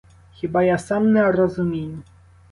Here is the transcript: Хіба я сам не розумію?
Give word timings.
Хіба 0.33 0.63
я 0.63 0.77
сам 0.77 1.11
не 1.11 1.31
розумію? 1.31 2.01